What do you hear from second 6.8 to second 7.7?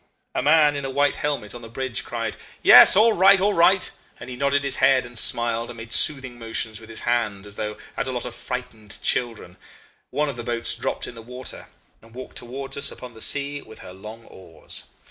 his hand as